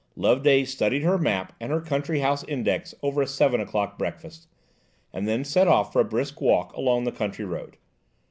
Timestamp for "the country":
7.03-7.45